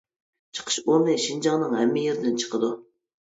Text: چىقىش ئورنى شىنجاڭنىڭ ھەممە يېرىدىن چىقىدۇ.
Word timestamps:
چىقىش 0.59 0.77
ئورنى 0.83 1.17
شىنجاڭنىڭ 1.25 1.77
ھەممە 1.81 2.05
يېرىدىن 2.05 2.39
چىقىدۇ. 2.45 2.73